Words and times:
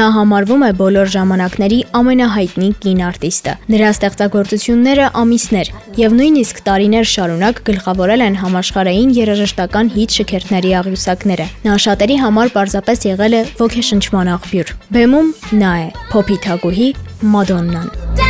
Նա 0.00 0.06
համարվում 0.14 0.62
է 0.64 0.68
բոլոր 0.78 1.08
ժամանակների 1.12 1.78
ամենահայտնի 1.98 2.68
կին 2.80 3.00
արտիստը։ 3.04 3.52
Նրա 3.74 3.90
ստեղծագործությունները 3.94 5.08
ամիսներ 5.20 5.70
եւ 6.00 6.14
նույնիսկ 6.20 6.62
տարիներ 6.70 7.10
շարունակ 7.10 7.60
գլխավորել 7.68 8.24
են 8.30 8.40
համաշխարհային 8.40 9.12
երաժշտական 9.18 9.92
հիթ 9.98 10.16
շքերթների 10.16 10.72
աղյուսակները։ 10.80 11.48
Նա 11.68 11.76
շատերի 11.84 12.18
համար 12.24 12.56
պարզապես 12.56 13.06
եղել 13.10 13.38
է 13.42 13.44
ոգեշնչման 13.60 14.34
աղբյուր։ 14.38 14.74
Բեմում 14.96 15.32
նա 15.60 15.76
է՝ 15.84 15.86
փոփի 16.16 16.42
թագուհի 16.48 16.90
Մադոննան։ 17.36 18.29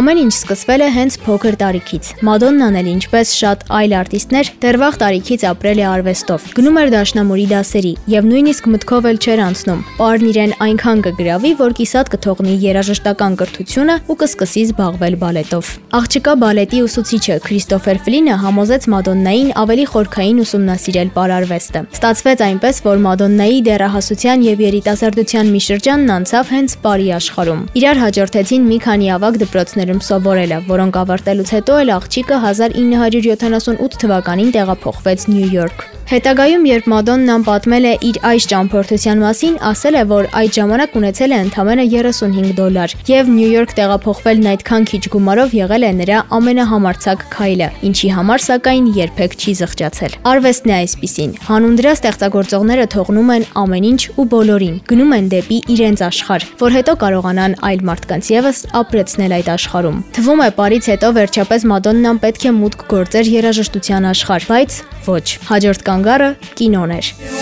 Ամեն 0.00 0.18
ինչ 0.22 0.32
սկսվել 0.32 0.80
է 0.80 0.86
հենց 0.94 1.16
փոքր 1.26 1.56
տարիքից։ 1.60 2.06
Մադոննան 2.24 2.76
էլ 2.80 2.86
ինչպես 2.88 3.32
շատ 3.36 3.64
այլ 3.76 3.94
արտիստներ 3.98 4.50
դեռ 4.62 4.76
վաղ 4.80 4.94
տարիքից 5.02 5.42
ապրել 5.50 5.80
է 5.82 5.84
արվեստով։ 5.90 6.46
Գնում 6.56 6.78
էր 6.80 6.92
դաշնամուրի 6.94 7.44
դասերի 7.50 7.92
եւ 8.08 8.30
նույնիսկ 8.30 8.68
մտքով 8.72 9.08
էլ 9.10 9.20
չէր 9.20 9.42
անցնում։ 9.44 9.82
Պարն 10.00 10.30
իրեն 10.30 10.54
այնքան 10.64 11.02
կգրավի, 11.04 11.50
որ 11.60 11.74
կիսատ 11.80 12.12
կթողնի 12.16 12.54
երաժշտական 12.64 13.36
կրթությունը 13.44 13.96
ու 14.08 14.16
կսկսի 14.24 14.64
զբաղվել 14.70 15.18
բալետով։ 15.20 15.74
Աղջկա 16.00 16.34
բալետի 16.40 16.80
ուսուցիչը 16.86 17.36
Քրիստոֆեր 17.44 18.00
Ֆլինը 18.08 18.40
համոզեց 18.40 18.88
Մադոննային 18.94 19.52
ավելի 19.60 19.86
խորքային 19.90 20.40
ուսումնասիրել 20.46 21.12
պարարվեստը։ 21.20 21.84
Ստացվեց 22.00 22.44
այնպես, 22.48 22.80
որ 22.88 23.04
Մադոննայի 23.10 23.60
դեռահասության 23.68 24.44
եւ 24.48 24.64
երիտասարդության 24.70 25.50
մի 25.50 25.62
շրջանն 25.66 26.14
անցավ 26.16 26.54
հենց 26.54 26.76
Պարի 26.80 27.08
աշխարհում։ 27.20 27.62
Իրար 27.80 28.00
հաջորդեցին 28.06 28.68
մի 28.70 28.78
քանի 28.86 29.10
ավագ 29.18 29.40
դպրոցներ 29.44 29.89
դպրոցներում 29.90 30.06
սովորել 30.06 30.52
է, 30.54 30.58
որոնք 30.70 30.98
ավարտելուց 31.00 31.50
հետո 31.56 31.78
էլ 31.82 31.90
աղջիկը 31.96 32.36
1978 32.46 34.02
թվականին 34.04 34.52
տեղափոխվեց 34.54 35.26
Նյու 35.30 35.54
Յորք։ 35.56 35.88
Հետագայում, 36.10 36.64
երբ 36.66 36.86
Մադոննան 36.90 37.42
պատմել 37.46 37.84
է 37.86 37.90
իր 38.02 38.16
այս 38.26 38.46
ճամփորդության 38.50 39.20
մասին, 39.22 39.58
ասել 39.62 39.94
է, 39.94 40.00
որ 40.10 40.24
այդ 40.40 40.56
ժամանակ 40.56 40.96
ունեցել 40.98 41.30
է 41.30 41.36
ընդամենը 41.44 41.84
35 41.92 42.48
դոլար, 42.58 42.94
եւ 43.06 43.30
Նյու 43.30 43.50
Յորք 43.54 43.74
տեղափոխվելն 43.78 44.48
այդքան 44.50 44.88
քիչ 44.90 45.02
գումարով 45.14 45.54
եղել 45.54 45.86
է 45.86 45.92
նրա 46.00 46.18
ամենահամարցակ 46.40 47.22
քայլը, 47.30 47.68
ինչի 47.86 48.10
համար 48.16 48.44
սակայն 48.50 48.88
երբեք 48.98 49.38
չի 49.38 49.54
զղջացել։ 49.60 50.18
Արվեստն 50.34 50.74
է 50.74 50.76
այսպիսին։ 50.80 51.30
Հանուն 51.46 51.78
դրա 51.78 51.94
ստեղծագործողները 52.00 52.88
թողնում 52.90 53.30
են 53.38 53.46
ամեն 53.62 53.88
ինչ 53.90 54.02
ու 54.18 54.26
բոլորին, 54.34 54.76
գնում 54.90 55.14
են 55.14 55.30
դեպի 55.30 55.60
իրենց 55.78 56.04
աշխարհ, 56.10 56.48
որ 56.58 56.76
հետո 56.80 56.96
կարողանան 57.06 57.56
այլ 57.70 57.86
մարդկանց 57.86 58.34
եւս 58.34 58.66
ապրեցնել 58.82 59.38
այդ 59.38 59.54
աշխարհում։ 59.70 59.98
Թվում 60.16 60.40
է, 60.42 60.48
բարից 60.58 60.88
հետո 60.90 61.10
վերջապես 61.18 61.66
Մադոննան 61.70 62.20
պետք 62.24 62.46
է 62.50 62.54
մուտք 62.58 62.82
գործեր 62.90 63.30
երաժշտության 63.38 64.10
աշխարհ, 64.10 64.48
բայց 64.50 64.80
ոչ։ 65.06 65.26
Հաջորդ 65.50 65.86
կան 65.86 66.00
կանգառը 66.00 66.32
կինոն 66.58 66.98
էր։ 66.98 67.39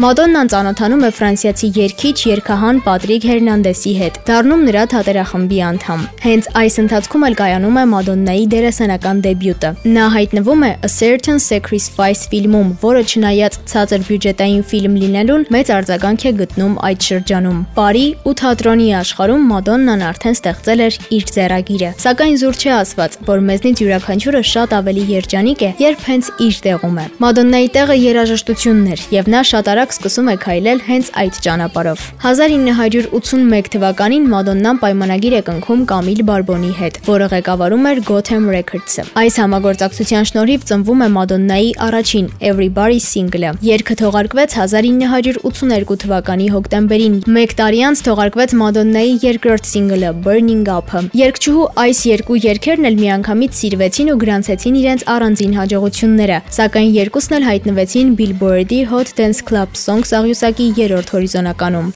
Մադոննան 0.00 0.48
ծանոթանում 0.48 1.02
է 1.04 1.08
ֆրանսիացի 1.12 1.68
երգիչ 1.76 2.14
երգահան 2.24 2.78
Պատրիկ 2.86 3.24
Հերնանդեսի 3.28 3.90
հետ, 3.98 4.14
դառնում 4.30 4.62
նրա 4.64 4.84
թատերախմբի 4.92 5.58
անդամ։ 5.66 6.04
Հենց 6.24 6.46
այս 6.56 6.78
ընթացքում 6.80 7.26
էլ 7.28 7.36
կայանում 7.40 7.76
է 7.76 7.82
Մադոննայի 7.90 8.46
դերասանական 8.54 9.20
դեբյուտը։ 9.26 9.72
Նա 9.92 10.06
հայտնվում 10.14 10.64
է 10.64 10.70
A 10.88 10.88
Certain 10.94 11.42
Sacrifice 11.44 12.22
ֆիլմում, 12.32 12.70
որը 12.80 13.02
չնայած 13.10 13.58
ցածր 13.68 14.06
բյուջետային 14.08 14.64
ֆիլմ 14.70 14.96
լինելուն, 15.04 15.44
մեծ 15.52 15.72
արձագանք 15.76 16.24
է 16.24 16.32
գտնում 16.40 16.74
այդ 16.88 17.10
շրջանում։ 17.10 17.60
Պարի 17.76 18.06
ու 18.24 18.34
թատրոնի 18.40 18.88
աշխարհում 19.04 19.44
Մադոննան 19.52 20.06
արդեն 20.08 20.40
ստեղծել 20.40 20.84
էր 20.88 20.98
իր 21.20 21.28
ձեռագիրը։ 21.36 21.92
Սակայն 22.00 22.40
զուր 22.40 22.60
չի 22.64 22.72
ասված, 22.80 23.20
որ 23.28 23.44
մեզնից 23.50 23.84
յուրաքանչյուրը 23.84 24.42
շատ 24.54 24.74
ավելի 24.80 25.04
երջանիկ 25.20 25.60
է, 25.60 25.70
երբ 25.84 26.08
հենց 26.08 26.32
իր 26.48 26.60
տեղում 26.70 27.00
է։ 27.00 27.06
Մադոննայի 27.20 27.68
տեղը 27.76 27.96
երաժշտությունն 28.00 28.90
էր, 28.94 29.06
եւ 29.20 29.32
նա 29.34 29.44
շատ 29.50 29.70
արագ 29.74 29.89
ժամանակ 29.90 29.98
սկսում 29.98 30.28
է 30.30 30.36
քայլել 30.40 30.80
հենց 30.86 31.06
այդ 31.20 31.38
ճանապարհով։ 31.44 32.00
1981 32.30 33.70
թվականին 33.74 34.26
Մադոննան 34.30 34.78
պայմանագիր 34.80 35.34
է 35.34 35.42
կնքում 35.48 35.82
Կամիլ 35.90 36.20
Բարբոնի 36.30 36.72
հետ, 36.80 36.94
որը 37.06 37.26
ղեկավարում 37.34 37.88
էր 37.90 38.00
Gotham 38.10 38.44
Records-ը։ 38.54 39.04
Այս 39.20 39.34
համագործակցության 39.40 40.28
շնորհիվ 40.30 40.66
ծնվում 40.70 41.00
է 41.00 41.08
Մադոննայի 41.16 41.70
առաջին 41.90 42.26
Everybody 42.50 43.00
single-ը։ 43.10 43.52
Երգը 43.66 43.94
թողարկվեց 44.00 44.56
1982 44.60 45.98
թվականի 46.04 46.46
հոկտեմբերին։ 46.54 47.16
Մեկ 47.40 47.54
տարի 47.60 47.80
անց 47.90 48.04
թողարկվեց 48.06 48.54
Մադոննայի 48.60 49.12
երկրորդ 49.26 49.70
single-ը 49.70 50.12
Burning 50.24 50.66
Up-ը։ 50.70 51.02
Երգչուհու 51.20 51.68
այս 51.84 52.04
երկու 52.10 52.40
երգերն 52.46 52.90
էլ 52.90 53.00
միանգամից 53.00 53.60
սիրվեցին 53.60 54.12
ու 54.14 54.18
գրանցեցին 54.20 54.80
իրենց 54.80 55.06
առանձին 55.14 55.56
հաջողությունները, 55.60 56.38
սակայն 56.60 56.90
երկուսն 57.00 57.36
էլ 57.40 57.48
հայտնվեցին 57.50 58.14
Billboard-ի 58.20 58.80
Hot 58.90 59.14
Dance 59.18 59.42
Club 59.50 59.79
Songs 59.80 60.10
աղյուսակի 60.18 60.66
երրորդ 60.76 61.14
հորիզոնականում։ 61.16 61.92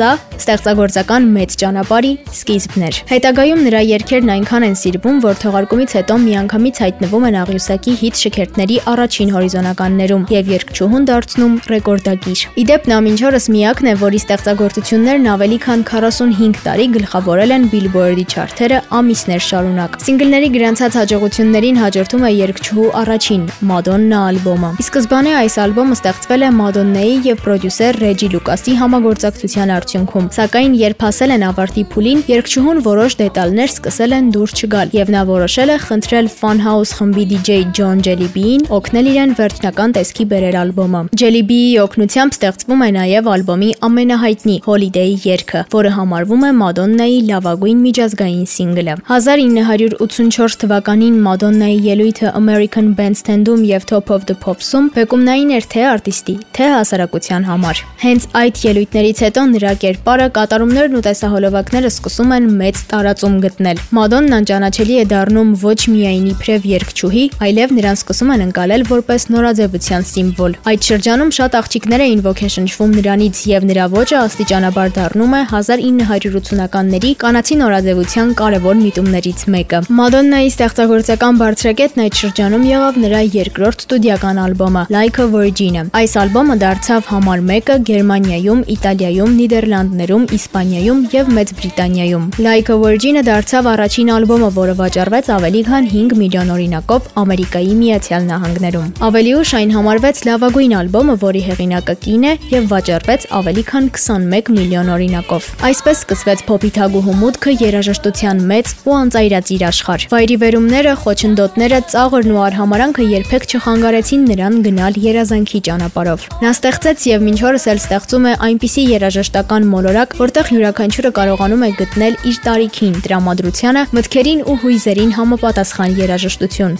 Սա 0.00 0.14
ստեղծագործական 0.40 1.26
մեծ 1.34 1.54
ճանապարհի 1.60 2.10
սկիզբն 2.32 2.84
էր։ 2.86 2.98
Հետագայում 3.10 3.58
նրա 3.66 3.80
երգերն 3.84 4.30
այնքան 4.34 4.64
են 4.70 4.76
սիրվում, 4.80 5.16
որ 5.20 5.34
թողարկումից 5.42 5.94
հետո 5.98 6.14
միանգամից 6.24 6.80
հայտնվում 6.84 7.26
են 7.28 7.36
աղյուսակի 7.40 7.96
հիթ 8.00 8.20
շքերթների 8.20 8.78
առաջին 8.92 9.32
հորիզոնականներում 9.34 10.24
եւ 10.32 10.48
երգչուհուն 10.54 11.04
դարձնում 11.10 11.58
ռեկորդագիր։ 11.70 12.44
Իդեպ 12.64 12.88
նա 12.90 13.00
մինչ 13.04 13.20
օրս 13.28 13.46
միակն 13.60 13.90
է, 13.90 13.94
որի 14.00 14.20
ստեղծագործություններն 14.24 15.28
ավելի 15.34 15.58
քան 15.68 15.84
45 15.90 16.64
տարի 16.64 16.86
գլխավորել 16.96 17.54
են 17.60 17.68
Billboard-ի 17.74 18.24
չարթերը 18.30 18.80
ամիսներ 19.00 19.44
շարունակ։ 19.50 20.00
Սինգլների 20.08 20.50
գրանցած 20.56 20.98
հաջողություններին 21.00 21.80
հաջորդում 21.84 22.24
է 22.24 22.32
երգչուհու 22.40 22.88
առաջին 23.04 23.44
Madonna 23.68 24.24
ալբոմը։ 24.30 24.72
Ի 24.80 24.88
սկզբանե 24.88 25.36
այս 25.44 25.60
ալբոմը 25.66 25.98
ստեղծվել 26.00 26.46
է 26.48 26.50
Madonna-ի 26.60 27.14
եւ 27.30 27.44
պրոդյուսեր 27.44 28.00
Ռեջի 28.00 28.28
Լուկասի 28.30 28.76
համագործակցության 28.80 29.74
արդյունքում, 29.76 29.89
Սակայն 29.90 30.74
երբ 30.78 31.00
հասել 31.02 31.32
են 31.34 31.44
ավարտի 31.48 31.82
փուլին, 31.90 32.20
երգչուհուն 32.30 32.80
որոշ 32.84 33.14
դետալներ 33.20 33.70
սկսել 33.70 34.12
են 34.14 34.28
դուր 34.34 34.52
չգալ, 34.60 34.92
եւ 34.94 35.10
նա 35.10 35.22
որոշել 35.30 35.72
է 35.74 35.76
խնդրել 35.86 36.28
Funhouse 36.30 36.92
խմբի 36.98 37.24
DJ 37.30 37.58
John 37.74 38.02
Jellybean 38.06 38.66
օգնել 38.70 39.08
իրեն 39.10 39.34
վերջնական 39.40 39.94
տեսքի 39.96 40.24
բերել 40.30 40.58
ալբոմը։ 40.60 41.00
Jellybean-ի 41.20 41.74
օգնությամբ 41.82 42.36
ստեղծվում 42.36 42.84
է 42.86 42.90
նաեւ 42.96 43.30
ալբոմի 43.34 43.70
ամենահայտնի 43.88 44.56
Holiday 44.66 45.10
երգը, 45.26 45.64
որը 45.74 45.90
համարվում 45.96 46.46
է 46.46 46.52
Madonna-ի 46.60 47.18
լավագույն 47.30 47.82
միջազգային 47.86 48.46
սինգլը։ 48.54 48.94
1984 49.10 50.58
թվականին 50.62 51.18
Madonna-ի 51.26 51.78
ելույթը 51.90 52.32
American 52.40 52.94
Bandstand-ում 53.00 53.66
եւ 53.70 53.88
Top 53.90 54.14
of 54.14 54.26
the 54.30 54.38
Pops-ում 54.38 54.90
բեկումնային 54.94 55.54
էր 55.58 55.68
թե 55.74 55.84
արտիստի, 55.90 56.36
թե 56.56 56.70
հասարակության 56.76 57.46
համար։ 57.50 57.82
Հենց 58.04 58.28
այդ 58.40 58.62
ելույթներից 58.70 59.22
հետո 59.26 59.46
նրա 59.54 59.72
կերպարը, 59.80 60.26
կատարումներն 60.36 60.98
ու 60.98 61.02
տեսահոլովակները 61.06 61.90
սկսում 61.90 62.34
են 62.36 62.48
մեծ 62.60 62.80
տարածում 62.90 63.36
գտնել։ 63.44 63.80
Մադոննան 63.96 64.48
ճանաչելի 64.50 64.96
է 65.00 65.04
դառնում 65.10 65.50
ոչ 65.62 65.80
միայն 65.94 66.26
իբրև 66.30 66.66
երգչուհի, 66.70 67.24
այլև 67.46 67.74
նրան 67.78 67.98
սկսում 68.00 68.32
են 68.34 68.44
ընկալել 68.46 68.84
որպես 68.90 69.26
նորաձևության 69.34 70.06
սիմվոլ։ 70.10 70.56
Այդ 70.70 70.90
շրջանում 70.90 71.32
շատ 71.40 71.56
աղջիկներ 71.60 72.04
էին 72.06 72.22
ոգեշնչվում 72.28 72.94
նրանից 73.00 73.42
եւ 73.50 73.68
նրա 73.70 73.86
ոճը 73.96 74.16
աստիճանաբար 74.20 74.94
դառնում 75.00 75.34
է 75.40 75.42
1980-ականների 75.50 77.10
կանացի 77.24 77.58
նորաձևության 77.60 78.34
կարևոր 78.40 78.78
միտումներից 78.84 79.46
մեկը։ 79.54 79.82
Մադոննայի 80.00 80.50
ստեղծագործական 80.50 81.40
բարձրակետն 81.40 82.04
այդ 82.04 82.20
շրջանում 82.20 82.68
եղավ 82.70 83.00
նրա 83.04 83.20
երկրորդ 83.40 83.84
ստուդիական 83.86 84.40
ալբոմը 84.44 84.82
Like 84.90 85.20
a 85.22 85.26
Virgin-ը։ 85.30 85.82
Այս 86.00 86.14
ալբոմը 86.24 86.56
դարձավ 86.60 87.08
համար 87.10 87.42
1-ը 87.46 87.76
Գերմանիայում, 87.88 88.62
Իտալիայում, 88.74 89.36
Նիդերլանդներում, 89.60 90.22
Իսպանիայում 90.36 91.00
եւ 91.12 91.30
Մեծ 91.36 91.50
Բրիտանիայում։ 91.58 92.24
Like 92.40 92.70
a 92.72 92.76
Virgin-ը 92.80 93.22
դարձավ 93.26 93.66
առաջին 93.70 94.10
ալբոմը, 94.14 94.48
որը 94.56 94.74
վաճառվեց 94.80 95.26
ավելի 95.36 95.60
քան 95.68 95.88
5 95.90 96.14
միլիոն 96.20 96.52
օրինակով 96.54 97.08
Ամերիկայի 97.20 97.74
Միացյալ 97.80 98.24
Նահանգներում։ 98.30 98.88
Ավելի 99.10 99.32
ուշ 99.40 99.52
այն 99.60 99.74
համարվեց 99.76 100.22
լավագույն 100.30 100.74
ալբոմը, 100.80 101.16
որի 101.20 101.42
հեղինակը 101.50 101.94
կին 102.00 102.24
է 102.24 102.32
եւ 102.54 102.64
վաճառվեց 102.70 103.26
ավելի 103.40 103.64
քան 103.68 103.84
21 104.00 104.50
միլիոն 104.56 104.90
օրինակով։ 104.96 105.50
Այսպես 105.68 106.00
սկսվեց 106.00 106.44
փոփի 106.48 106.70
թագուհու 106.80 107.16
մուտքը 107.20 107.54
երաժշտության 107.60 108.42
մեծ 108.50 108.74
ու 108.80 108.96
անծայրածիր 109.00 109.64
աշխարհ։ 109.70 110.08
Վայրի 110.14 110.36
վերումները, 110.40 110.92
խոչընդոտները, 111.04 111.80
ծաղրն 111.90 112.30
ու 112.30 112.40
արհամարանքը 112.48 113.04
երբեք 113.10 113.48
չխանգարեցին 113.50 114.22
նրան 114.30 114.54
գնալ 114.70 115.00
երազանքի 115.04 115.60
ճանապարհով։ 115.68 116.26
Նա 116.40 116.50
ստեղծեց 116.56 117.06
եւ 117.10 117.24
մինչ 117.26 117.40
օրս 117.50 117.64
էլ 117.70 117.80
ստեղծում 117.80 118.28
է 118.30 118.34
այնպիսի 118.46 118.82
երաժշտական 118.90 119.49
մոլորակ, 119.50 120.12
որտեղ 120.20 120.50
յուրաքանչյուրը 120.54 121.10
կարողանում 121.18 121.64
է 121.66 121.70
գտնել 121.80 122.18
իր 122.30 122.40
տարիքին, 122.46 122.94
տրամադրությանը, 123.08 123.84
մտքերին 123.98 124.46
ու 124.46 124.58
հույզերին 124.62 125.14
համապատասխան 125.18 126.00
երաժշտություն։ 126.06 126.78